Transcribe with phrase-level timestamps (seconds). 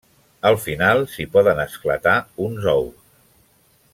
[0.49, 2.15] Al final s'hi poden esclatar
[2.49, 3.07] uns ous.